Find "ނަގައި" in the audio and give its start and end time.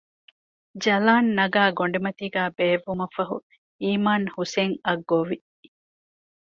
1.37-1.73